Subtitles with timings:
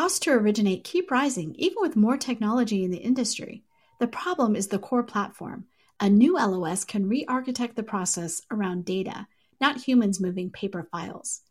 [0.00, 3.64] Costs to originate keep rising even with more technology in the industry.
[3.98, 5.66] The problem is the core platform.
[6.00, 9.26] A new LOS can re architect the process around data,
[9.60, 11.42] not humans moving paper files.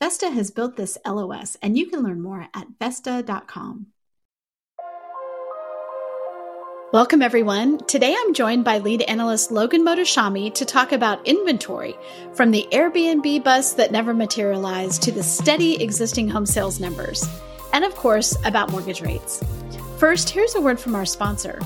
[0.00, 3.88] Vesta has built this LOS, and you can learn more at Vesta.com.
[6.92, 7.78] Welcome, everyone.
[7.86, 11.96] Today I'm joined by lead analyst Logan Mohtashami to talk about inventory
[12.32, 17.28] from the Airbnb bust that never materialized to the steady existing home sales numbers,
[17.72, 19.42] and of course, about mortgage rates.
[19.98, 21.60] First, here's a word from our sponsor.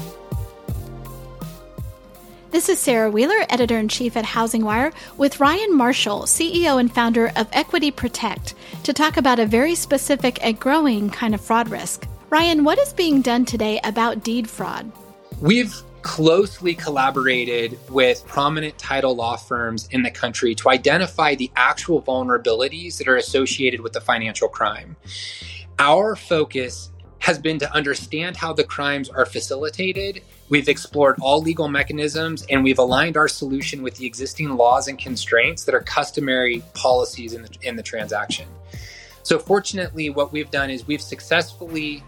[2.50, 7.32] This is Sarah Wheeler, editor in chief at HousingWire, with Ryan Marshall, CEO and founder
[7.34, 12.06] of Equity Protect, to talk about a very specific and growing kind of fraud risk.
[12.28, 14.92] Ryan, what is being done today about deed fraud?
[15.40, 22.02] We've closely collaborated with prominent title law firms in the country to identify the actual
[22.02, 24.96] vulnerabilities that are associated with the financial crime.
[25.78, 30.22] Our focus has been to understand how the crimes are facilitated.
[30.48, 34.98] We've explored all legal mechanisms and we've aligned our solution with the existing laws and
[34.98, 38.48] constraints that are customary policies in the, in the transaction.
[39.22, 42.02] So, fortunately, what we've done is we've successfully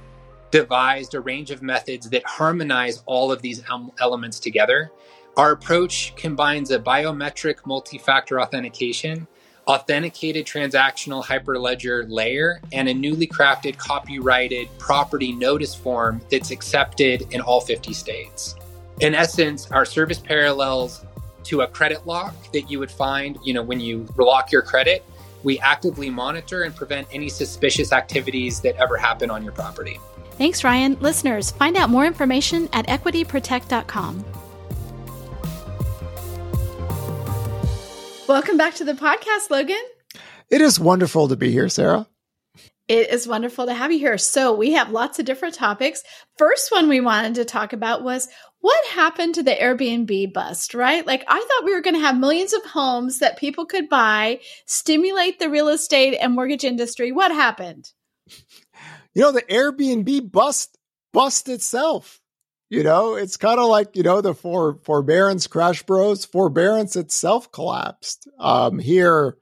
[0.50, 3.62] devised a range of methods that harmonize all of these
[4.00, 4.90] elements together.
[5.36, 9.28] Our approach combines a biometric multi factor authentication
[9.66, 17.40] authenticated transactional hyperledger layer, and a newly crafted copyrighted property notice form that's accepted in
[17.40, 18.56] all 50 states.
[19.00, 21.04] In essence, our service parallels
[21.44, 25.04] to a credit lock that you would find, you know, when you lock your credit.
[25.42, 30.00] We actively monitor and prevent any suspicious activities that ever happen on your property.
[30.32, 30.96] Thanks, Ryan.
[31.00, 34.24] Listeners, find out more information at equityprotect.com.
[38.27, 39.83] Welcome back to the podcast, Logan.
[40.48, 42.06] It is wonderful to be here, Sarah.
[42.89, 44.17] It is wonderful to have you here.
[44.17, 46.03] So, we have lots of different topics.
[46.39, 48.28] First one we wanted to talk about was
[48.61, 51.06] what happened to the Airbnb bust, right?
[51.06, 54.40] Like, I thought we were going to have millions of homes that people could buy,
[54.64, 57.13] stimulate the real estate and mortgage industry.
[57.13, 57.90] What happened?
[59.13, 60.79] You know, the Airbnb bust
[61.13, 62.23] bust itself.
[62.70, 67.52] You know, it's kind of like, you know, the for forbearance crash bros, forbearance itself
[67.52, 68.29] collapsed.
[68.39, 69.36] Um, here,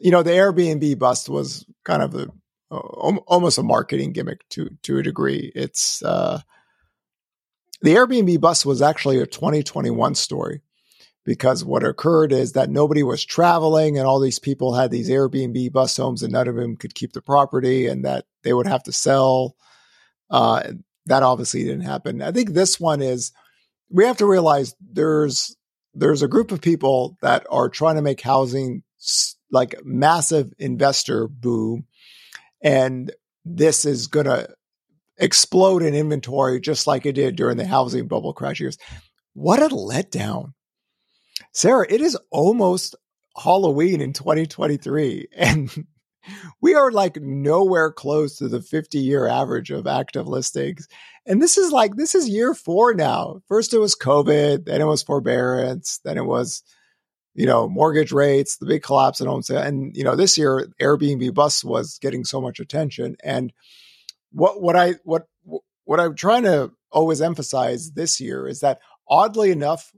[0.00, 2.28] you know, the Airbnb bust was kind of a,
[2.70, 5.50] almost a marketing gimmick to, to a degree.
[5.54, 6.40] It's, uh,
[7.82, 10.60] the Airbnb bust was actually a 2021 story
[11.24, 15.72] because what occurred is that nobody was traveling and all these people had these Airbnb
[15.72, 18.82] bus homes and none of them could keep the property and that they would have
[18.84, 19.56] to sell.
[20.30, 20.72] Uh,
[21.10, 22.22] that obviously didn't happen.
[22.22, 23.32] I think this one is
[23.90, 25.56] we have to realize there's
[25.92, 28.84] there's a group of people that are trying to make housing
[29.50, 31.84] like massive investor boom
[32.62, 33.10] and
[33.44, 34.48] this is going to
[35.16, 38.78] explode in inventory just like it did during the housing bubble crash years.
[39.32, 40.52] What a letdown.
[41.52, 42.94] Sarah, it is almost
[43.36, 45.86] Halloween in 2023 and
[46.60, 50.88] we are like nowhere close to the 50 year average of active listings.
[51.26, 53.40] And this is like, this is year four now.
[53.48, 56.62] First it was COVID, then it was forbearance, then it was,
[57.34, 59.58] you know, mortgage rates, the big collapse in home sale.
[59.58, 63.16] And, you know, this year Airbnb bust was getting so much attention.
[63.22, 63.52] And
[64.32, 65.26] what, what I, what,
[65.84, 69.92] what I'm trying to always emphasize this year is that oddly enough,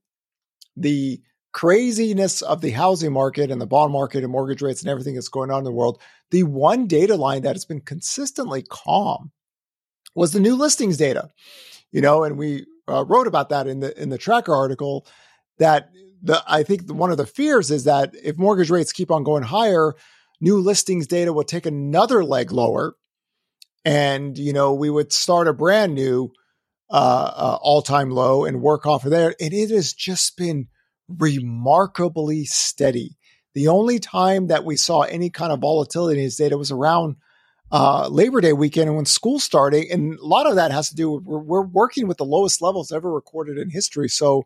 [0.77, 1.21] the
[1.53, 5.29] craziness of the housing market and the bond market and mortgage rates and everything that's
[5.29, 9.31] going on in the world, the one data line that has been consistently calm
[10.15, 11.31] was the new listings data.
[11.91, 15.07] You know, and we uh, wrote about that in the in the tracker article
[15.59, 15.91] that
[16.23, 19.43] the I think one of the fears is that if mortgage rates keep on going
[19.43, 19.95] higher,
[20.41, 22.95] new listings data will take another leg lower,
[23.85, 26.33] and you know we would start a brand new
[26.91, 29.35] uh, uh, all time low and work off of there.
[29.39, 30.69] And it has just been
[31.19, 33.17] remarkably steady.
[33.55, 37.17] The only time that we saw any kind of volatility in his data was around
[37.71, 39.87] uh, Labor Day weekend and when school started.
[39.91, 42.61] And a lot of that has to do with we're, we're, working with the lowest
[42.61, 44.09] levels ever recorded in history.
[44.09, 44.45] So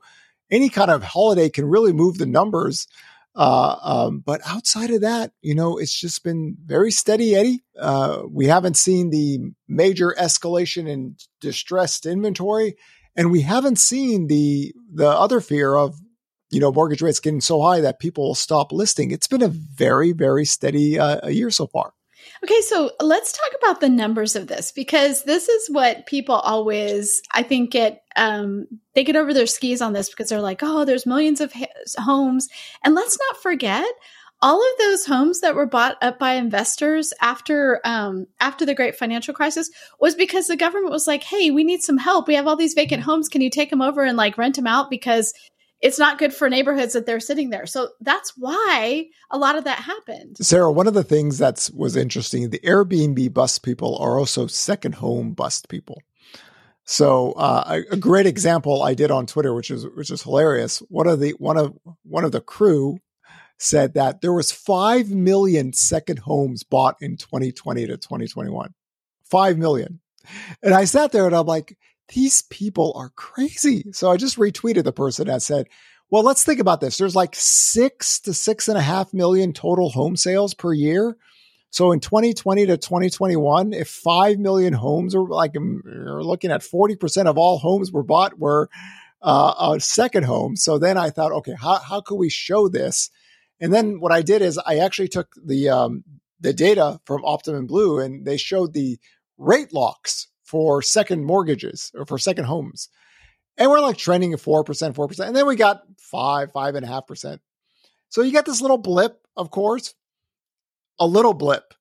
[0.50, 2.86] any kind of holiday can really move the numbers.
[3.34, 7.62] Uh, um, but outside of that, you know, it's just been very steady, Eddie.
[7.78, 12.76] Uh, we haven't seen the major escalation in distressed inventory,
[13.14, 16.00] and we haven't seen the the other fear of
[16.50, 19.10] you know, mortgage rates getting so high that people will stop listing.
[19.10, 21.92] It's been a very, very steady uh, year so far.
[22.44, 27.22] Okay, so let's talk about the numbers of this because this is what people always,
[27.32, 30.84] I think, get um, they get over their skis on this because they're like, oh,
[30.84, 31.52] there's millions of
[31.98, 32.48] homes,
[32.84, 33.86] and let's not forget
[34.42, 38.96] all of those homes that were bought up by investors after um, after the great
[38.96, 39.70] financial crisis
[40.00, 42.28] was because the government was like, "Hey, we need some help.
[42.28, 43.28] We have all these vacant homes.
[43.28, 45.32] Can you take them over and like rent them out because
[45.86, 49.64] it's not good for neighborhoods that they're sitting there." So that's why a lot of
[49.64, 50.36] that happened.
[50.40, 54.96] Sarah, one of the things that was interesting, the Airbnb bust people are also second
[54.96, 56.02] home bust people.
[56.84, 60.78] So uh, a, a, great example I did on Twitter, which is which is hilarious.
[60.88, 62.98] One of the one of one of the crew
[63.58, 68.74] said that there was 5 million second homes bought in 2020 to 2021.
[69.24, 70.00] 5 million.
[70.62, 71.76] And I sat there and I'm like,
[72.14, 73.84] these people are crazy.
[73.92, 75.68] So I just retweeted the person that said,
[76.10, 76.98] well, let's think about this.
[76.98, 81.16] There's like six to six and a half million total home sales per year.
[81.70, 87.26] So in 2020 to 2021, if 5 million homes are like, you're looking at 40%
[87.26, 88.70] of all homes were bought were
[89.20, 90.56] uh, a second home.
[90.56, 93.10] So then I thought, okay, how, how could we show this?
[93.60, 96.04] And then what I did is I actually took the um,
[96.40, 98.98] the data from Optimum Blue and they showed the
[99.38, 102.88] rate locks for second mortgages or for second homes.
[103.58, 105.26] And we're like trending at 4%, 4%.
[105.26, 107.40] And then we got five, five and a half percent.
[108.08, 109.94] So you get this little blip, of course,
[110.98, 111.74] a little blip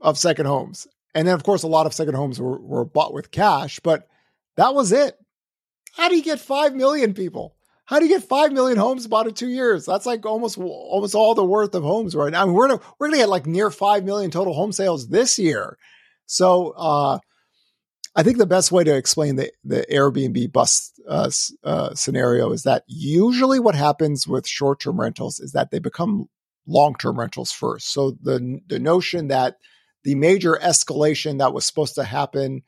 [0.00, 0.86] of second homes.
[1.14, 4.06] And then, of course, a lot of second homes were, were bought with cash, but
[4.56, 5.16] that was it.
[5.92, 7.56] How do you get 5 million people?
[7.90, 9.84] How do you get five million homes bought in two years?
[9.84, 12.42] That's like almost almost all the worth of homes right now.
[12.42, 15.08] I mean, we're gonna, we're going to get like near five million total home sales
[15.08, 15.76] this year.
[16.26, 17.18] So uh,
[18.16, 21.30] I think the best way to explain the the Airbnb bust uh,
[21.64, 26.28] uh, scenario is that usually what happens with short term rentals is that they become
[26.66, 27.92] long term rentals first.
[27.92, 29.56] So the the notion that
[30.02, 32.62] the major escalation that was supposed to happen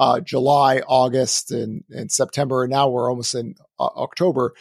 [0.00, 4.54] uh, July, August, and, and September, and now we're almost in uh, October.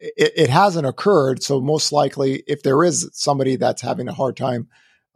[0.00, 1.44] It, it, hasn't occurred.
[1.44, 4.68] So most likely, if there is somebody that's having a hard time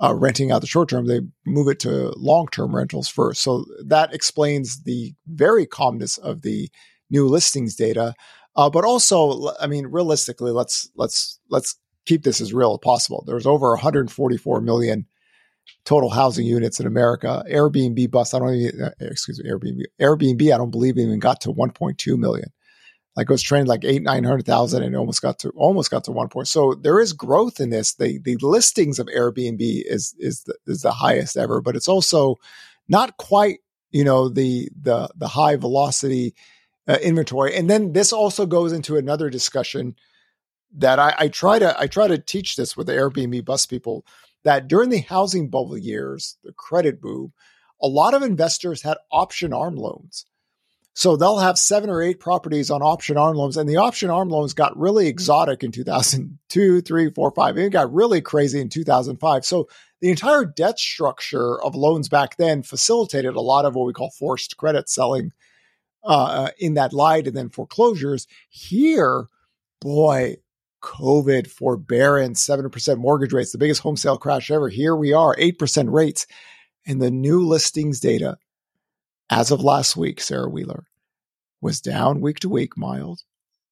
[0.03, 3.43] uh, renting out the short term, they move it to long term rentals first.
[3.43, 6.71] So that explains the very calmness of the
[7.11, 8.15] new listings data.
[8.57, 13.25] Uh, but also, I mean, realistically, let's let's let's keep this as real as possible.
[13.27, 15.07] There's over 144 million
[15.85, 17.45] total housing units in America.
[17.51, 21.41] Airbnb bust, I don't even, uh, excuse me, Airbnb, Airbnb, I don't believe even got
[21.43, 22.51] to 1.2 million.
[23.19, 26.29] Like it was trending like eight, 900,000 and almost got to, almost got to one
[26.29, 26.47] point.
[26.47, 27.95] So there is growth in this.
[27.95, 32.37] The, the listings of Airbnb is, is the, is the highest ever, but it's also
[32.89, 33.59] not quite,
[33.91, 36.37] you know, the, the, the high velocity
[36.87, 37.57] uh, inventory.
[37.57, 39.97] And then this also goes into another discussion
[40.77, 44.07] that I, I try to, I try to teach this with the Airbnb bust people
[44.45, 47.33] that during the housing bubble years, the credit boom,
[47.83, 50.25] a lot of investors had option arm loans.
[50.99, 53.57] So they'll have seven or eight properties on option arm loans.
[53.57, 57.57] And the option arm loans got really exotic in 2002, three, four, five.
[57.57, 59.45] It got really crazy in 2005.
[59.45, 59.69] So
[60.01, 64.11] the entire debt structure of loans back then facilitated a lot of what we call
[64.11, 65.31] forced credit selling
[66.03, 68.27] uh, in that light and then foreclosures.
[68.49, 69.29] Here,
[69.81, 70.39] boy,
[70.83, 74.69] COVID forbearance, 7% mortgage rates, the biggest home sale crash ever.
[74.69, 76.27] Here we are, 8% rates.
[76.89, 78.37] And the new listings data
[79.31, 80.85] as of last week, Sarah Wheeler,
[81.61, 83.21] was down week to week, mild,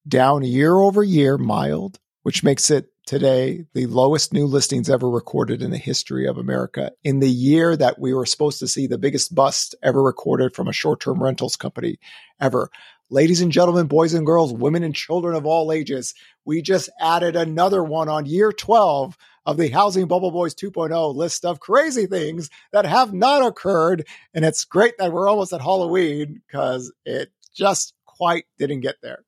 [0.06, 5.62] down year over year, mild, which makes it today the lowest new listings ever recorded
[5.62, 6.90] in the history of America.
[7.04, 10.68] In the year that we were supposed to see the biggest bust ever recorded from
[10.68, 11.98] a short term rentals company
[12.40, 12.68] ever.
[13.08, 16.12] Ladies and gentlemen, boys and girls, women and children of all ages,
[16.44, 21.44] we just added another one on year 12 of the Housing Bubble Boys 2.0 list
[21.44, 24.08] of crazy things that have not occurred.
[24.34, 29.22] And it's great that we're almost at Halloween because it just quite didn't get there.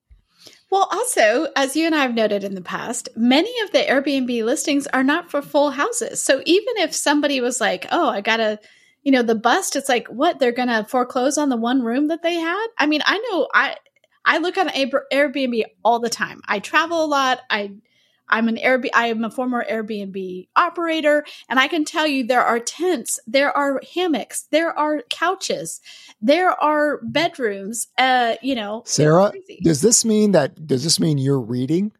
[0.72, 4.44] Well, also, as you and I have noted in the past, many of the Airbnb
[4.44, 6.20] listings are not for full houses.
[6.20, 8.58] So even if somebody was like, oh, I got to
[9.02, 10.38] you know, the bust, it's like, what?
[10.38, 12.66] They're going to foreclose on the one room that they had?
[12.76, 13.76] I mean, I know I,
[14.24, 16.40] I look on Airbnb all the time.
[16.46, 17.40] I travel a lot.
[17.48, 17.72] I,
[18.28, 22.44] I'm an Airbnb, I am a former Airbnb operator, and I can tell you there
[22.44, 25.80] are tents, there are hammocks, there are couches,
[26.20, 27.88] there are bedrooms.
[27.96, 30.66] Uh, you know, Sarah, does this mean that?
[30.66, 31.92] Does this mean you're reading?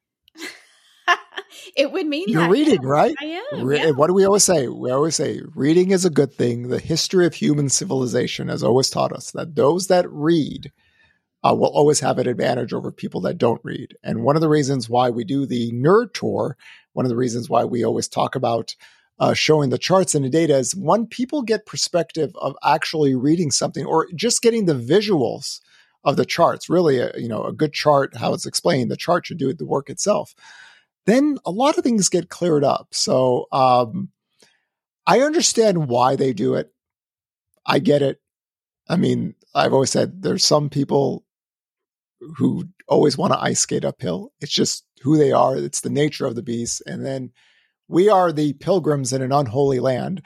[1.77, 3.15] It would mean you're reading, right?
[3.21, 3.65] I am.
[3.65, 3.91] Re- yeah.
[3.91, 4.69] What do we always say?
[4.69, 6.69] We always say reading is a good thing.
[6.69, 10.73] The history of human civilization has always taught us that those that read
[11.45, 13.97] uh, will always have an advantage over people that don't read.
[14.03, 16.57] And one of the reasons why we do the nerd tour,
[16.93, 18.75] one of the reasons why we always talk about
[19.21, 23.51] uh, showing the charts and the data is one, people get perspective of actually reading
[23.51, 25.61] something or just getting the visuals
[26.05, 26.69] of the charts.
[26.69, 29.67] Really, a, you know, a good chart, how it's explained, the chart should do the
[29.67, 30.35] work itself
[31.09, 32.89] then a lot of things get cleared up.
[32.93, 34.11] So um,
[35.07, 36.73] I understand why they do it.
[37.65, 38.21] I get it.
[38.89, 41.25] I mean, I've always said there's some people
[42.37, 44.33] who always want to ice skate uphill.
[44.41, 45.57] It's just who they are.
[45.57, 46.83] It's the nature of the beast.
[46.87, 47.31] And then
[47.89, 50.23] we are the pilgrims in an unholy land.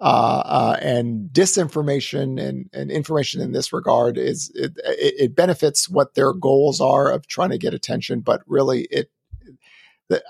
[0.00, 6.14] Uh, uh, and disinformation and, and, information in this regard is it, it, benefits what
[6.14, 9.08] their goals are of trying to get attention, but really it.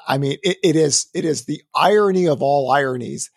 [0.06, 3.30] I mean, it, it is it is the irony of all ironies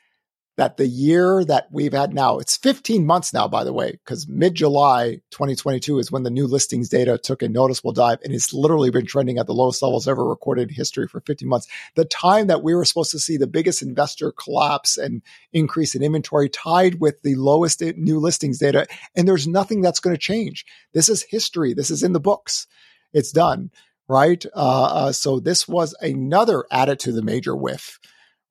[0.58, 4.27] that the year that we've had now, it's 15 months now, by the way, because
[4.27, 8.53] mid July 2022 is when the new listings data took a noticeable dive and it's
[8.53, 11.67] literally been trending at the lowest levels ever recorded in history for 15 months.
[11.96, 15.22] The time that we were supposed to see the biggest investor collapse and
[15.53, 18.88] increase in inventory tied with the lowest new listings data.
[19.15, 20.65] And there's nothing that's going to change.
[20.91, 21.75] This is history.
[21.75, 22.65] This is in the books.
[23.13, 23.70] It's done.
[24.09, 24.45] Right.
[24.55, 27.99] Uh, uh, so this was another added to the major whiff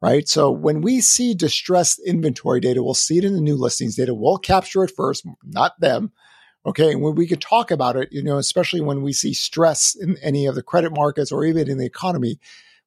[0.01, 0.29] right?
[0.29, 4.15] So when we see distressed inventory data, we'll see it in the new listings data.
[4.15, 6.13] We'll capture it first, not them.
[6.65, 6.93] Okay.
[6.93, 10.17] And when we can talk about it, you know, especially when we see stress in
[10.19, 12.39] any of the credit markets or even in the economy.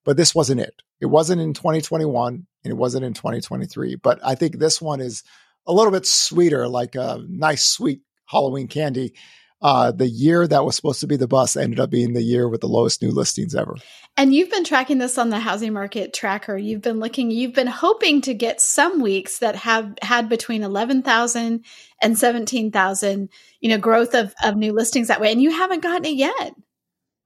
[0.05, 0.81] But this wasn't it.
[1.01, 3.95] It wasn't in 2021 and it wasn't in 2023.
[3.95, 5.23] But I think this one is
[5.65, 9.13] a little bit sweeter, like a nice, sweet Halloween candy
[9.61, 12.47] uh, the year that was supposed to be the bust ended up being the year
[12.47, 13.75] with the lowest new listings ever.
[14.15, 16.57] And you've been tracking this on the housing market tracker.
[16.57, 21.63] You've been looking, you've been hoping to get some weeks that have had between 11,000
[22.01, 25.31] and 17,000, you know, growth of, of new listings that way.
[25.31, 26.53] And you haven't gotten it yet.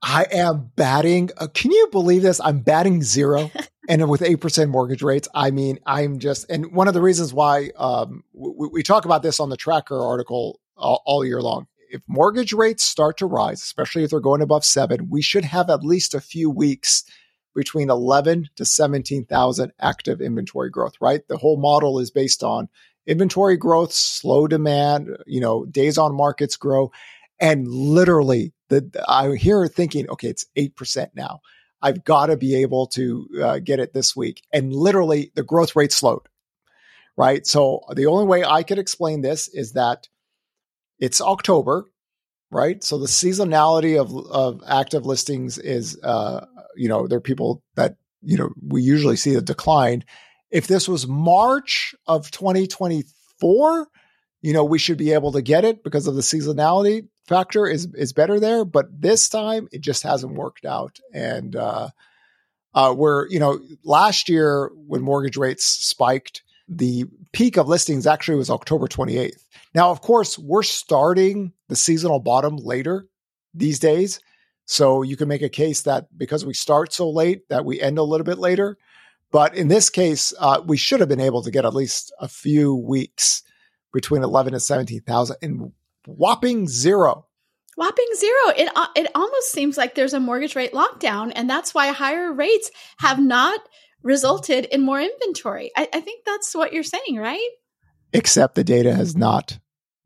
[0.01, 1.29] I am batting.
[1.37, 2.41] Uh, can you believe this?
[2.41, 3.49] I'm batting zero.
[3.89, 7.71] and with 8% mortgage rates, I mean, I'm just, and one of the reasons why
[7.77, 12.01] um, we, we, talk about this on the tracker article all, all year long if
[12.07, 15.83] mortgage rates start to rise, especially if they're going above seven, we should have at
[15.83, 17.03] least a few weeks
[17.55, 21.21] between 11 to 17,000 active inventory growth, right?
[21.27, 22.67] The whole model is based on
[23.05, 26.91] inventory growth, slow demand, you know, days on markets grow.
[27.39, 31.41] And literally, the, I'm here thinking, okay, it's 8% now.
[31.79, 34.41] I've got to be able to uh, get it this week.
[34.51, 36.27] And literally, the growth rate slowed,
[37.17, 37.45] right?
[37.45, 40.07] So the only way I could explain this is that
[40.99, 41.85] it's October,
[42.51, 42.83] right?
[42.83, 46.45] So the seasonality of of active listings is, uh,
[46.75, 50.03] you know, there are people that you know we usually see a decline.
[50.51, 53.87] If this was March of 2024,
[54.41, 57.87] you know, we should be able to get it because of the seasonality factor is
[57.95, 58.65] is better there.
[58.65, 61.89] But this time, it just hasn't worked out, and uh,
[62.73, 68.37] uh, where you know last year when mortgage rates spiked, the peak of listings actually
[68.37, 69.43] was October 28th.
[69.75, 73.07] Now, of course, we're starting the seasonal bottom later
[73.53, 74.19] these days.
[74.65, 77.97] So you can make a case that because we start so late that we end
[77.97, 78.77] a little bit later.
[79.31, 82.27] But in this case, uh, we should have been able to get at least a
[82.27, 83.43] few weeks
[83.91, 85.71] between 11 and 17,000 and
[86.05, 87.25] whopping zero.
[87.75, 88.53] Whopping zero.
[88.55, 91.31] It, uh, it almost seems like there's a mortgage rate lockdown.
[91.35, 93.59] And that's why higher rates have not
[94.03, 95.71] resulted in more inventory.
[95.75, 97.49] I, I think that's what you're saying, right?
[98.11, 99.57] Except the data has not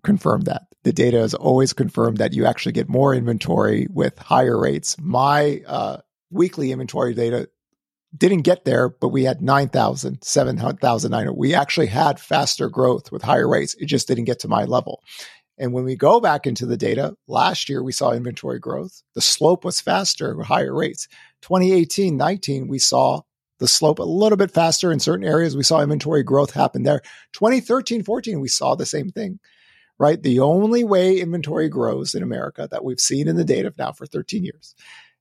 [0.04, 0.64] confirmed that.
[0.84, 4.96] The data has always confirmed that you actually get more inventory with higher rates.
[5.00, 5.98] My uh,
[6.32, 7.50] weekly inventory data
[8.16, 11.36] didn't get there, but we had 9,000, 7,000.
[11.36, 13.76] We actually had faster growth with higher rates.
[13.80, 15.02] It just didn't get to my level.
[15.58, 19.02] And when we go back into the data, last year we saw inventory growth.
[19.16, 21.08] The slope was faster with higher rates.
[21.42, 23.22] 2018 19, we saw
[23.60, 25.58] the slope a little bit faster in certain areas.
[25.58, 27.02] We saw inventory growth happen there.
[27.34, 29.40] 2013 14, we saw the same thing
[30.00, 30.22] right?
[30.22, 34.06] The only way inventory grows in America that we've seen in the data now for
[34.06, 34.76] 13 years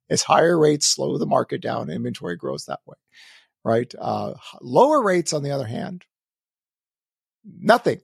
[0.09, 1.90] is higher rates slow the market down.
[1.90, 2.97] Inventory grows that way,
[3.64, 3.93] right?
[3.99, 6.05] Uh, lower rates, on the other hand,
[7.45, 8.00] nothing.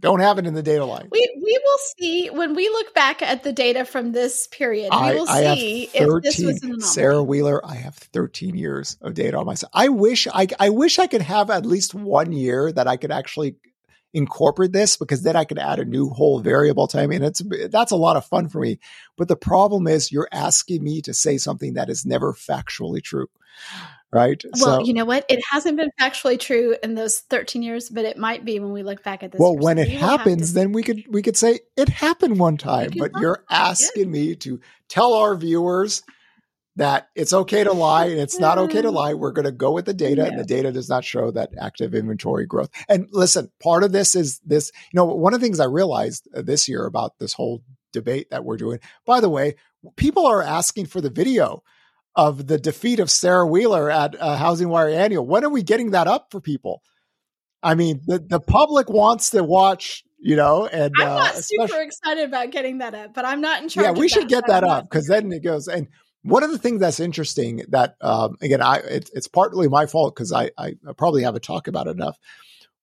[0.00, 1.08] Don't have it in the data line.
[1.12, 4.90] We we will see when we look back at the data from this period.
[4.92, 7.64] We will I, see 13, if this was an Sarah Wheeler.
[7.64, 9.70] I have 13 years of data on myself.
[9.74, 13.12] I wish I I wish I could have at least one year that I could
[13.12, 13.56] actually
[14.12, 17.92] incorporate this because then I could add a new whole variable time and it's that's
[17.92, 18.78] a lot of fun for me.
[19.16, 23.28] But the problem is you're asking me to say something that is never factually true.
[24.12, 24.42] Right.
[24.58, 25.24] Well, so, you know what?
[25.28, 28.82] It hasn't been factually true in those 13 years, but it might be when we
[28.82, 29.40] look back at this.
[29.40, 32.90] Well, when it happens, then we could we could say it happened one time.
[32.96, 36.02] But you're asking me to tell our viewers
[36.74, 39.14] that it's okay to lie and it's not okay to lie.
[39.14, 40.28] We're going to go with the data, yeah.
[40.28, 42.70] and the data does not show that active inventory growth.
[42.88, 44.72] And listen, part of this is this.
[44.92, 47.62] You know, one of the things I realized uh, this year about this whole
[47.92, 48.80] debate that we're doing.
[49.06, 49.54] By the way,
[49.94, 51.62] people are asking for the video.
[52.16, 55.24] Of the defeat of Sarah Wheeler at uh, HousingWire Annual.
[55.26, 56.82] When are we getting that up for people?
[57.62, 61.80] I mean, the, the public wants to watch, you know, and I'm not uh, super
[61.80, 63.84] excited about getting that up, but I'm not in charge.
[63.84, 65.68] Yeah, we should get that up because then it goes.
[65.68, 65.86] And
[66.22, 70.14] one of the things that's interesting that, um, again, I it, it's partly my fault
[70.14, 72.18] because I, I probably haven't talked about it enough.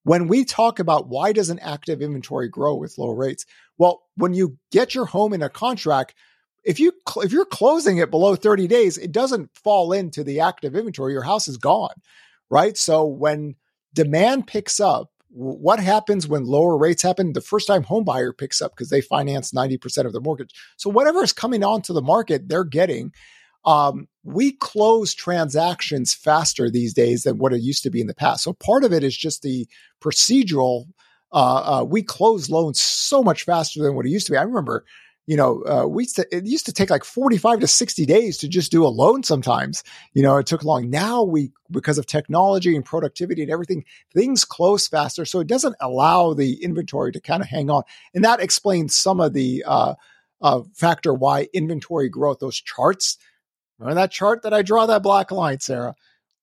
[0.03, 3.46] When we talk about why doesn't active inventory grow with low rates?
[3.77, 6.15] Well, when you get your home in a contract,
[6.67, 6.91] if you
[7.24, 11.13] if you're closing it below 30 days, it doesn't fall into the active inventory.
[11.13, 11.95] Your house is gone,
[12.50, 12.77] right?
[12.77, 13.55] So when
[13.93, 17.31] demand picks up, what happens when lower rates happen?
[17.31, 20.53] The first time home buyer picks up because they finance 90% of their mortgage.
[20.75, 23.13] So whatever is coming onto the market, they're getting.
[23.63, 28.13] Um, we close transactions faster these days than what it used to be in the
[28.13, 28.43] past.
[28.43, 29.67] So part of it is just the
[30.01, 30.88] procedural.
[31.31, 34.38] Uh, uh, we close loans so much faster than what it used to be.
[34.38, 34.83] I remember
[35.27, 38.72] you know, uh, we it used to take like 45 to 60 days to just
[38.72, 39.84] do a loan sometimes.
[40.13, 40.89] You know, it took long.
[40.89, 45.25] Now we, because of technology and productivity and everything, things close faster.
[45.25, 47.84] So it doesn't allow the inventory to kind of hang on.
[48.15, 49.96] And that explains some of the uh,
[50.41, 53.17] uh, factor why inventory growth, those charts,
[53.79, 55.93] remember that chart that I draw that black line, Sarah?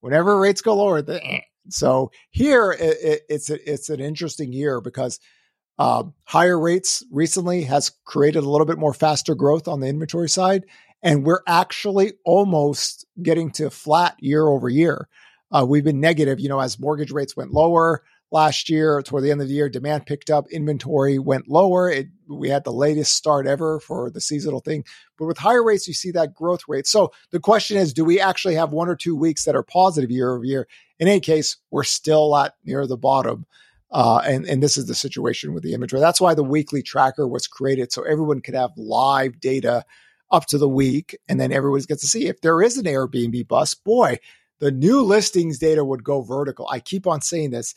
[0.03, 1.41] Whenever rates go lower, the, eh.
[1.71, 5.21] so here it, it, it's, a, it's an interesting year because–
[5.79, 10.29] uh, higher rates recently has created a little bit more faster growth on the inventory
[10.29, 10.65] side,
[11.03, 15.09] and we're actually almost getting to flat year over year.
[15.51, 19.03] Uh, we've been negative, you know, as mortgage rates went lower last year.
[19.03, 21.89] Toward the end of the year, demand picked up, inventory went lower.
[21.89, 24.85] It, we had the latest start ever for the seasonal thing,
[25.19, 26.87] but with higher rates, you see that growth rate.
[26.87, 30.11] So the question is, do we actually have one or two weeks that are positive
[30.11, 30.67] year over year?
[30.99, 33.47] In any case, we're still at near the bottom.
[33.91, 36.01] Uh, and, and this is the situation with the inventory.
[36.01, 39.85] That's why the weekly tracker was created so everyone could have live data
[40.31, 41.17] up to the week.
[41.29, 44.19] And then everyone gets to see if there is an Airbnb bust, boy,
[44.59, 46.69] the new listings data would go vertical.
[46.71, 47.75] I keep on saying this.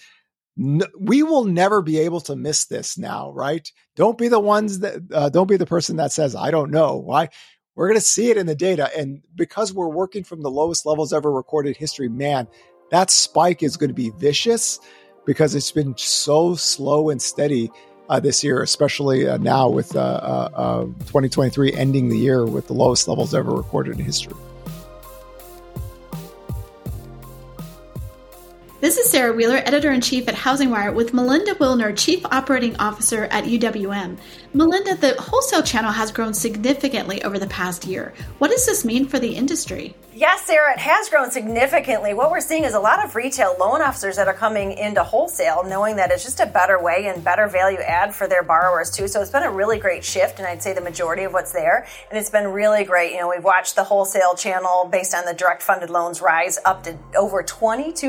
[0.55, 3.71] No, we will never be able to miss this now, right?
[3.95, 6.95] Don't be the ones that, uh, don't be the person that says, I don't know.
[6.95, 7.29] Why?
[7.75, 8.89] We're going to see it in the data.
[8.97, 12.47] And because we're working from the lowest levels ever recorded history, man,
[12.89, 14.79] that spike is going to be vicious
[15.27, 17.69] because it's been so slow and steady
[18.09, 19.99] uh, this year, especially uh, now with uh,
[20.55, 24.33] uh 2023 ending the year with the lowest levels ever recorded in history.
[28.79, 33.25] This is Sarah Wheeler, editor in chief at HousingWire, with Melinda Wilner, chief operating officer
[33.25, 34.17] at UWM.
[34.53, 38.13] Melinda, the wholesale channel has grown significantly over the past year.
[38.39, 39.95] What does this mean for the industry?
[40.17, 42.15] Yes, Sarah, it has grown significantly.
[42.15, 45.63] What we're seeing is a lot of retail loan officers that are coming into wholesale,
[45.63, 49.07] knowing that it's just a better way and better value add for their borrowers too.
[49.07, 51.85] So it's been a really great shift, and I'd say the majority of what's there,
[52.09, 53.11] and it's been really great.
[53.11, 56.81] You know, we've watched the wholesale channel based on the direct funded loans rise up
[56.85, 57.99] to over 22%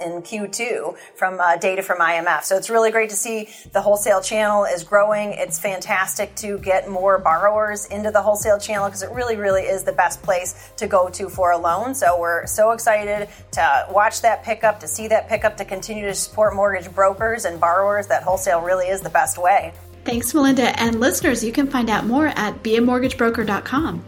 [0.00, 2.42] in Q2 from uh, data from IMF.
[2.42, 5.34] So it's really great to see the wholesale channel is growing.
[5.50, 9.82] It's fantastic to get more borrowers into the wholesale channel because it really, really is
[9.82, 11.92] the best place to go to for a loan.
[11.96, 16.14] So we're so excited to watch that pickup, to see that pickup, to continue to
[16.14, 18.06] support mortgage brokers and borrowers.
[18.06, 19.72] That wholesale really is the best way.
[20.04, 20.80] Thanks, Melinda.
[20.80, 24.04] And listeners, you can find out more at beamortgagebroker.com.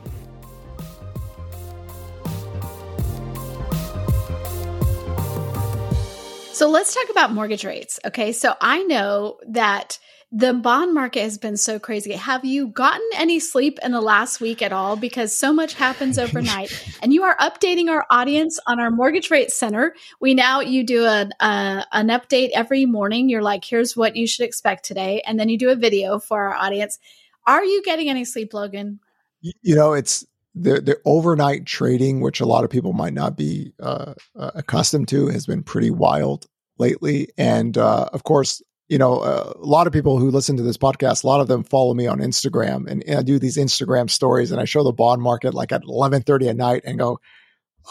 [6.53, 7.99] So let's talk about mortgage rates.
[8.05, 8.31] Okay.
[8.31, 9.99] So I know that
[10.35, 12.13] the bond market has been so crazy.
[12.13, 14.97] Have you gotten any sleep in the last week at all?
[14.97, 16.73] Because so much happens overnight.
[17.03, 19.95] and you are updating our audience on our mortgage rate center.
[20.21, 23.29] We now you do an uh, an update every morning.
[23.29, 26.49] You're like, here's what you should expect today, and then you do a video for
[26.49, 26.99] our audience.
[27.47, 29.01] Are you getting any sleep, Logan?
[29.41, 33.75] You know, it's the the overnight trading, which a lot of people might not be
[33.81, 36.47] uh, uh, accustomed to, has been pretty wild
[36.79, 37.29] lately.
[37.37, 40.77] And uh, of course, you know, uh, a lot of people who listen to this
[40.77, 44.11] podcast, a lot of them follow me on Instagram and, and I do these Instagram
[44.11, 47.19] stories and I show the bond market like at 1130 at night and go,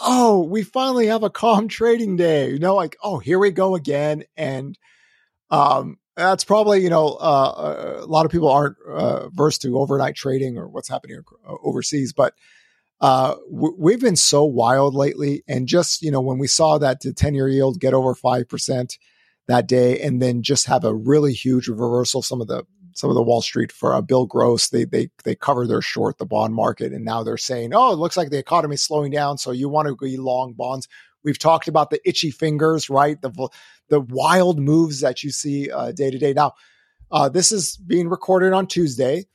[0.00, 2.50] Oh, we finally have a calm trading day.
[2.50, 4.22] You know, like, oh, here we go again.
[4.36, 4.78] And,
[5.50, 10.14] um, that's probably, you know, uh, a lot of people aren't uh, versed to overnight
[10.14, 12.34] trading or what's happening uh, overseas, but
[13.00, 15.42] uh, we've been so wild lately.
[15.48, 18.98] And just, you know, when we saw that the 10 year yield get over 5%,
[19.48, 22.22] that day, and then just have a really huge reversal.
[22.22, 25.34] Some of the some of the Wall Street for uh, Bill Gross, they they they
[25.34, 28.38] cover their short the bond market, and now they're saying, oh, it looks like the
[28.38, 30.88] economy is slowing down, so you want to be long bonds.
[31.24, 33.20] We've talked about the itchy fingers, right?
[33.20, 33.48] The
[33.88, 36.32] the wild moves that you see uh, day to day.
[36.32, 36.52] Now,
[37.10, 39.26] uh, this is being recorded on Tuesday.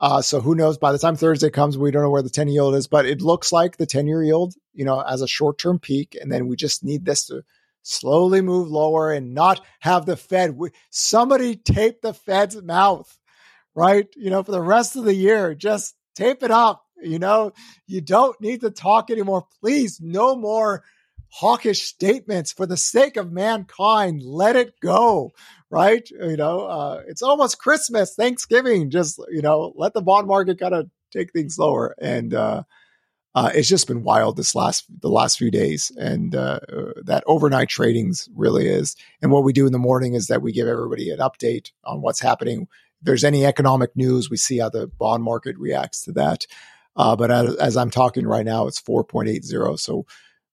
[0.00, 0.78] Uh, so who knows?
[0.78, 3.06] By the time Thursday comes, we don't know where the 10 year yield is, but
[3.06, 6.18] it looks like the 10 year yield, you know, as a short term peak.
[6.20, 7.44] And then we just need this to
[7.82, 10.58] slowly move lower and not have the Fed.
[10.90, 13.18] Somebody tape the Fed's mouth,
[13.74, 14.06] right?
[14.16, 16.84] You know, for the rest of the year, just tape it up.
[17.02, 17.52] You know,
[17.86, 19.46] you don't need to talk anymore.
[19.60, 20.84] Please, no more
[21.28, 24.22] hawkish statements for the sake of mankind.
[24.22, 25.32] Let it go,
[25.70, 26.08] right?
[26.10, 28.90] You know, uh, it's almost Christmas, Thanksgiving.
[28.90, 31.94] Just, you know, let the bond market kind of take things slower.
[31.98, 32.62] And, uh,
[33.34, 36.60] uh, it's just been wild this last the last few days, and uh,
[37.02, 38.94] that overnight tradings really is.
[39.22, 42.02] And what we do in the morning is that we give everybody an update on
[42.02, 42.62] what's happening.
[42.62, 46.46] If there's any economic news, we see how the bond market reacts to that.
[46.94, 49.78] Uh, but as, as, I'm talking right now, it's 4.80.
[49.78, 50.04] So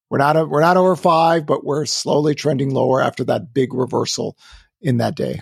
[0.10, 3.74] we're not a, we're not over five, but we're slowly trending lower after that big
[3.74, 4.38] reversal
[4.82, 5.42] in that day.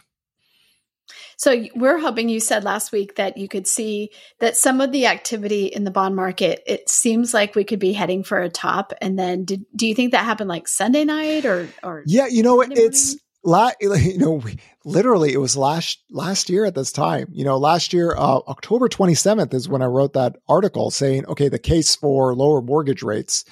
[1.37, 5.05] So we're hoping you said last week that you could see that some of the
[5.05, 8.91] activity in the bond market, it seems like we could be heading for a top.
[9.01, 12.03] And then did, do you think that happened like Sunday night or, or?
[12.07, 16.73] Yeah, you know, it's, la- you know, we, literally it was last, last year at
[16.73, 20.89] this time, you know, last year, uh, October 27th is when I wrote that article
[20.89, 23.45] saying, okay, the case for lower mortgage rates,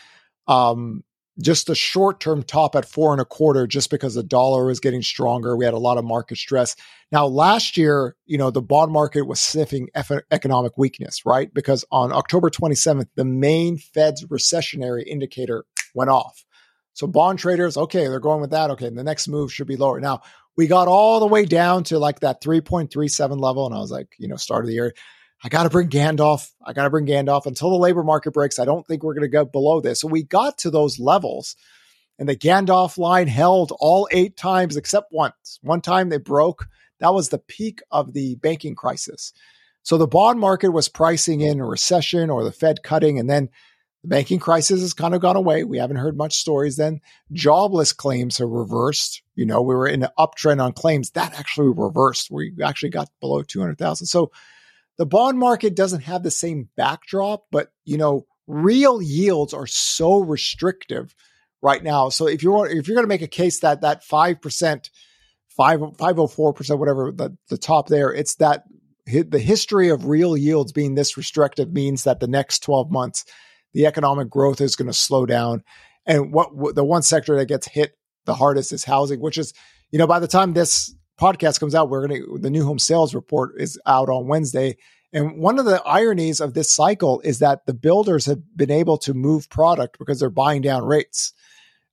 [0.47, 1.03] um,
[1.41, 4.79] just a short term top at four and a quarter just because the dollar was
[4.79, 5.57] getting stronger.
[5.57, 6.75] We had a lot of market stress.
[7.11, 9.89] Now, last year, you know, the bond market was sniffing
[10.31, 11.53] economic weakness, right?
[11.53, 16.45] Because on October 27th, the main Fed's recessionary indicator went off.
[16.93, 18.71] So bond traders, okay, they're going with that.
[18.71, 19.99] Okay, the next move should be lower.
[19.99, 20.21] Now,
[20.55, 23.65] we got all the way down to like that 3.37 level.
[23.65, 24.93] And I was like, you know, start of the year,
[25.45, 26.49] I got to bring Gandalf.
[26.65, 28.57] I got to bring Gandalf until the labor market breaks.
[28.57, 30.01] I don't think we're going to go below this.
[30.01, 31.55] So we got to those levels
[32.17, 35.59] and the Gandalf line held all eight times except once.
[35.61, 36.67] One time they broke.
[36.99, 39.33] That was the peak of the banking crisis.
[39.83, 43.49] So the bond market was pricing in a recession or the Fed cutting, and then
[44.01, 45.63] the banking crisis has kind of gone away.
[45.63, 47.01] We haven't heard much stories then.
[47.33, 49.21] Jobless claims have reversed.
[49.35, 51.11] You know, we were in an uptrend on claims.
[51.11, 52.31] That actually reversed.
[52.31, 54.07] We actually got below 200,000.
[54.07, 54.31] So
[54.97, 60.19] the bond market doesn't have the same backdrop, but you know, real yields are so
[60.19, 61.13] restrictive
[61.61, 62.09] right now.
[62.09, 64.89] So if you're if you're going to make a case that that five percent,
[65.49, 68.63] five five oh four percent, whatever the the top there, it's that
[69.05, 73.25] the history of real yields being this restrictive means that the next twelve months,
[73.73, 75.63] the economic growth is going to slow down,
[76.05, 79.53] and what the one sector that gets hit the hardest is housing, which is
[79.91, 82.79] you know by the time this podcast comes out, we're going to, the new home
[82.79, 84.77] sales report is out on Wednesday.
[85.13, 88.97] And one of the ironies of this cycle is that the builders have been able
[88.99, 91.33] to move product because they're buying down rates.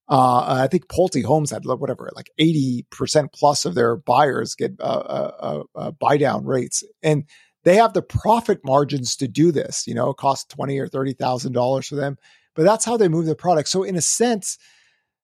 [0.09, 4.83] Uh, I think Pulte Homes had whatever, like 80% plus of their buyers get uh,
[4.83, 6.83] uh, uh, uh, buy down rates.
[7.03, 7.25] And
[7.65, 9.87] they have the profit margins to do this.
[9.87, 12.17] You know, it costs twenty or $30,000 for them,
[12.55, 13.69] but that's how they move their product.
[13.69, 14.59] So, in a sense,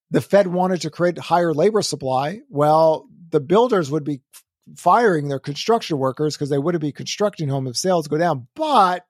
[0.09, 2.39] the Fed wanted to create higher labor supply.
[2.49, 4.21] Well, the builders would be
[4.75, 8.47] firing their construction workers because they wouldn't be constructing home if sales go down.
[8.55, 9.05] But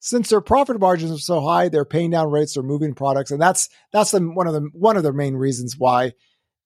[0.00, 3.40] since their profit margins are so high, they're paying down rates, they're moving products, and
[3.40, 6.12] that's that's the, one of the one of the main reasons why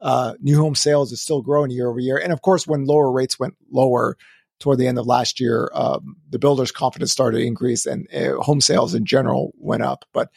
[0.01, 2.19] uh, new home sales is still growing year over year.
[2.19, 4.17] And of course, when lower rates went lower
[4.61, 8.35] toward the end of last year, um, the builders' confidence started to increase, and uh,
[8.43, 10.05] home sales in general went up.
[10.13, 10.29] But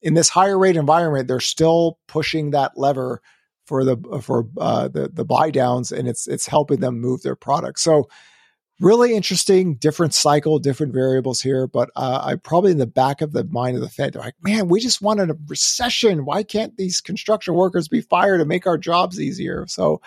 [0.00, 3.22] in this higher rate environment, they're still pushing that lever
[3.64, 7.36] for the for uh, the the buy downs, and it's it's helping them move their
[7.36, 7.80] product.
[7.80, 8.08] So
[8.80, 11.66] really interesting, different cycle, different variables here.
[11.66, 14.34] But uh, I probably in the back of the mind of the Fed, they're like,
[14.42, 16.24] man, we just wanted a recession.
[16.24, 19.66] Why can't these construction workers be fired to make our jobs easier?
[19.68, 20.02] So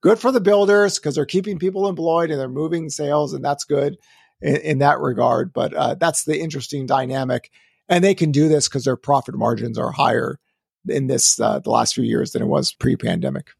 [0.00, 3.64] good for the builders because they're keeping people employed and they're moving sales, and that's
[3.64, 3.96] good
[4.40, 5.52] in, in that regard.
[5.52, 7.50] But uh, that's the interesting dynamic.
[7.88, 10.40] And they can do this because their profit margins are higher
[10.88, 13.50] in this uh, the last few years than it was pre-pandemic.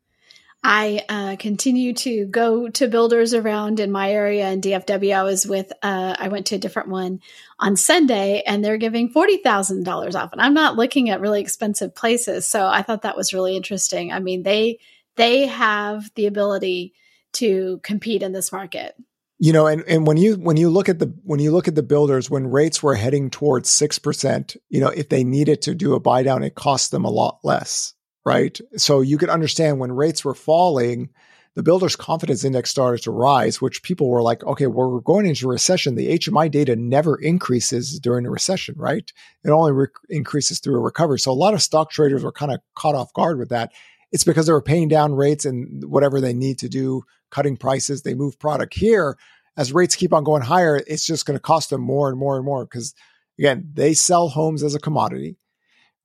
[0.68, 5.14] I uh, continue to go to builders around in my area in DFW.
[5.14, 7.20] I was with, uh, I went to a different one
[7.60, 10.32] on Sunday and they're giving $40,000 off.
[10.32, 12.48] And I'm not looking at really expensive places.
[12.48, 14.12] So I thought that was really interesting.
[14.12, 14.80] I mean, they,
[15.14, 16.94] they have the ability
[17.34, 18.96] to compete in this market
[19.38, 21.74] you know and, and when you when you look at the when you look at
[21.74, 25.94] the builders when rates were heading towards 6% you know if they needed to do
[25.94, 27.94] a buy down it cost them a lot less
[28.26, 28.58] right?
[28.76, 31.10] So you could understand when rates were falling
[31.54, 35.24] the builders confidence index started to rise which people were like okay well, we're going
[35.24, 35.94] into a recession.
[35.94, 39.10] The hmi data never increases during a recession right?
[39.44, 41.20] It only re- increases through a recovery.
[41.20, 43.72] So a lot of stock traders were kind of caught off guard with that.
[44.12, 47.02] It's because they were paying down rates and whatever they need to do
[47.36, 49.18] cutting prices, they move product here.
[49.58, 52.36] as rates keep on going higher, it's just going to cost them more and more
[52.36, 52.94] and more because
[53.38, 55.36] again, they sell homes as a commodity,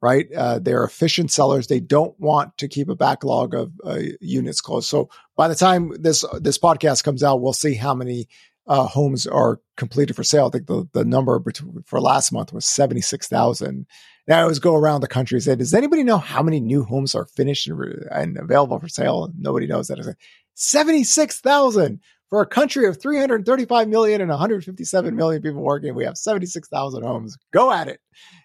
[0.02, 0.28] right?
[0.36, 1.67] Uh, they're efficient sellers.
[1.67, 4.89] They don't want to keep a backlog of uh, units closed.
[4.89, 8.28] So by the time this this podcast comes out, we'll see how many
[8.67, 10.48] uh, homes are completed for sale.
[10.48, 11.41] I think the, the number
[11.86, 13.88] for last month was 76,000.
[14.28, 16.84] Now I always go around the country and say, does anybody know how many new
[16.84, 19.32] homes are finished and, and available for sale?
[19.38, 20.15] Nobody knows that.
[20.62, 25.95] 76,000 for a country of 335 million and 157 million people working.
[25.95, 27.38] We have 76,000 homes.
[27.52, 28.00] Go at it.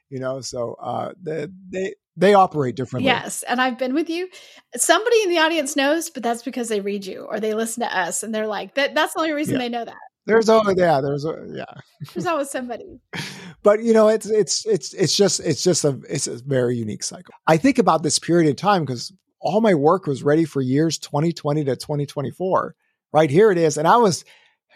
[0.09, 3.07] You know, so uh, they, they, they operate differently.
[3.07, 3.43] Yes.
[3.43, 4.29] And I've been with you.
[4.77, 7.97] Somebody in the audience knows, but that's because they read you or they listen to
[7.97, 9.61] us and they're like, that, that's the only reason yeah.
[9.61, 9.97] they know that.
[10.27, 11.25] There's always yeah, there's
[11.55, 11.65] yeah.
[12.13, 12.99] There's always somebody.
[13.63, 17.05] but you know, it's it's it's it's just it's just a it's a very unique
[17.05, 17.33] cycle.
[17.47, 19.13] I think about this period of time because
[19.47, 22.75] all my work was ready for years 2020 to 2024.
[23.13, 24.25] Right here it is, and I was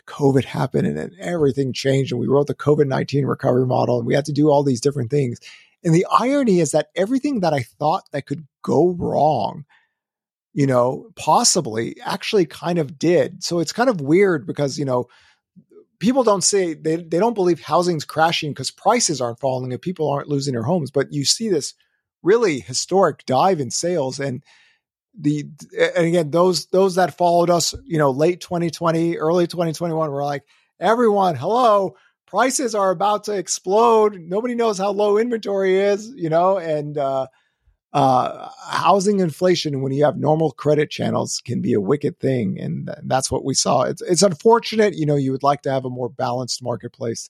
[0.07, 4.07] COVID happened and then everything changed, and we wrote the COVID 19 recovery model, and
[4.07, 5.39] we had to do all these different things.
[5.85, 9.65] And the irony is that everything that I thought that could go wrong
[10.53, 13.43] you know, possibly actually kind of did.
[13.43, 15.07] So it's kind of weird because, you know,
[16.01, 20.09] people don't say they, they don't believe housing's crashing because prices aren't falling and people
[20.09, 20.91] aren't losing their homes.
[20.91, 21.75] But you see this
[22.23, 24.43] really historic dive in sales and
[25.19, 25.45] the
[25.97, 30.45] and again those those that followed us, you know, late 2020, early 2021 were like,
[30.79, 34.19] everyone, hello, prices are about to explode.
[34.21, 37.27] Nobody knows how low inventory is, you know, and uh
[37.93, 42.89] uh, housing inflation when you have normal credit channels can be a wicked thing, and
[43.05, 43.83] that's what we saw.
[43.83, 45.17] It's it's unfortunate, you know.
[45.17, 47.29] You would like to have a more balanced marketplace.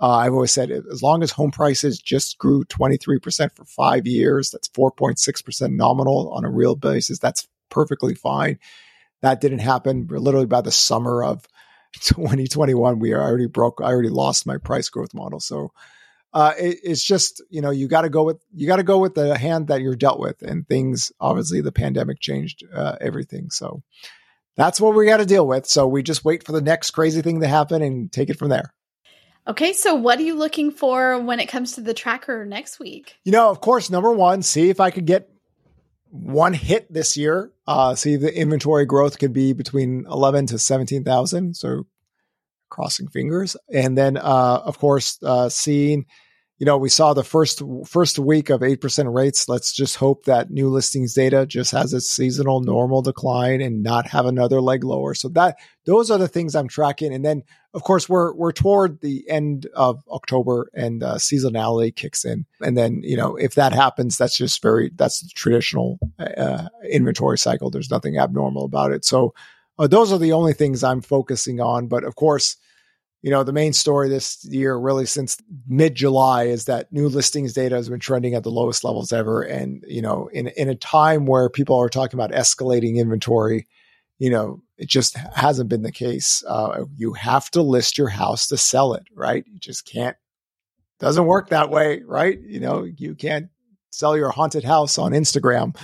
[0.00, 4.50] Uh, I've always said as long as home prices just grew 23% for five years,
[4.50, 7.18] that's 4.6% nominal on a real basis.
[7.18, 8.58] That's perfectly fine.
[9.20, 11.46] That didn't happen literally by the summer of
[12.00, 12.98] 2021.
[12.98, 15.40] We are already broke, I already lost my price growth model.
[15.40, 15.72] So
[16.32, 18.98] uh, it, it's just you know you got to go with you got to go
[18.98, 23.50] with the hand that you're dealt with, and things obviously the pandemic changed uh, everything.
[23.50, 23.82] So
[24.56, 25.66] that's what we got to deal with.
[25.66, 28.48] So we just wait for the next crazy thing to happen and take it from
[28.48, 28.72] there.
[29.48, 33.16] Okay, so what are you looking for when it comes to the tracker next week?
[33.24, 35.28] You know, of course, number one, see if I could get
[36.10, 37.52] one hit this year.
[37.66, 41.54] Uh, see the inventory growth could be between eleven to seventeen thousand.
[41.56, 41.86] So
[42.68, 43.56] crossing fingers.
[43.72, 46.06] And then, uh, of course, uh, seeing,
[46.60, 49.48] you know, we saw the first first week of eight percent rates.
[49.48, 54.06] Let's just hope that new listings data just has its seasonal normal decline and not
[54.08, 55.14] have another leg lower.
[55.14, 57.14] So that those are the things I'm tracking.
[57.14, 62.26] And then, of course, we're we're toward the end of October and uh, seasonality kicks
[62.26, 62.44] in.
[62.60, 67.38] And then, you know, if that happens, that's just very that's the traditional uh, inventory
[67.38, 67.70] cycle.
[67.70, 69.06] There's nothing abnormal about it.
[69.06, 69.32] So
[69.78, 71.86] uh, those are the only things I'm focusing on.
[71.86, 72.58] But of course,
[73.22, 77.52] you know, the main story this year, really since mid July, is that new listings
[77.52, 79.42] data has been trending at the lowest levels ever.
[79.42, 83.66] And, you know, in, in a time where people are talking about escalating inventory,
[84.18, 86.42] you know, it just hasn't been the case.
[86.46, 89.44] Uh, you have to list your house to sell it, right?
[89.46, 90.16] You just can't,
[90.98, 92.38] doesn't work that way, right?
[92.40, 93.50] You know, you can't
[93.90, 95.76] sell your haunted house on Instagram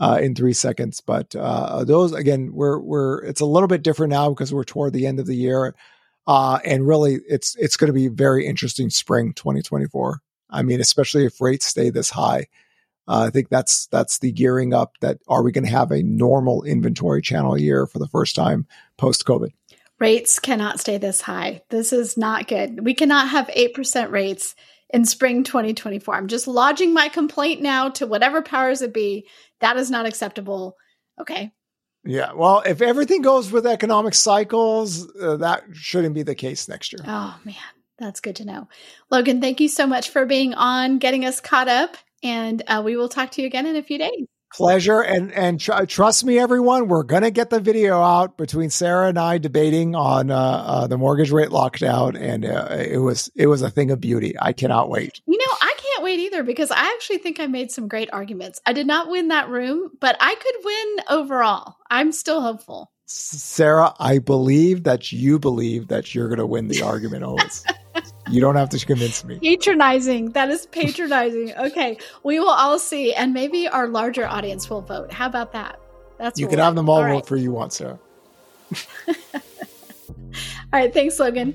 [0.00, 1.00] uh, in three seconds.
[1.00, 4.92] But uh, those again, we're we're it's a little bit different now because we're toward
[4.92, 5.74] the end of the year,
[6.26, 10.20] uh, and really it's it's going to be very interesting spring 2024.
[10.50, 12.46] I mean, especially if rates stay this high.
[13.08, 14.92] Uh, I think that's that's the gearing up.
[15.00, 18.66] That are we going to have a normal inventory channel year for the first time
[18.96, 19.50] post COVID?
[19.98, 21.62] Rates cannot stay this high.
[21.70, 22.84] This is not good.
[22.84, 24.54] We cannot have eight percent rates
[24.90, 26.14] in spring 2024.
[26.14, 29.26] I'm just lodging my complaint now to whatever powers it be.
[29.60, 30.76] That is not acceptable.
[31.20, 31.52] Okay.
[32.04, 32.32] Yeah.
[32.32, 37.04] Well, if everything goes with economic cycles, uh, that shouldn't be the case next year.
[37.06, 37.54] Oh, man.
[37.98, 38.68] That's good to know.
[39.10, 42.96] Logan, thank you so much for being on, getting us caught up, and uh, we
[42.96, 46.38] will talk to you again in a few days pleasure and and tr- trust me
[46.38, 50.36] everyone we're going to get the video out between sarah and i debating on uh,
[50.36, 54.34] uh, the mortgage rate lockdown and uh, it was it was a thing of beauty
[54.40, 55.71] i cannot wait you know i
[56.02, 59.08] can't wait either because i actually think i made some great arguments i did not
[59.08, 65.12] win that room but i could win overall i'm still hopeful sarah i believe that
[65.12, 67.64] you believe that you're going to win the argument always
[68.30, 69.38] You don't have to convince me.
[69.40, 70.30] Patronizing.
[70.30, 71.52] That is patronizing.
[71.54, 71.98] okay.
[72.22, 73.12] We will all see.
[73.12, 75.12] And maybe our larger audience will vote.
[75.12, 75.78] How about that?
[76.18, 77.98] That's You can have them all, all vote for you want, Sarah.
[79.08, 79.14] all
[80.72, 80.94] right.
[80.94, 81.54] Thanks, Logan.